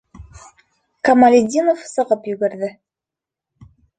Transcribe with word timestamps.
Камалетдинов 1.09 1.83
сығып 1.91 2.31
йүгерҙе... 2.33 2.73